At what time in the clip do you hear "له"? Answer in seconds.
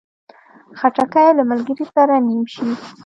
1.37-1.43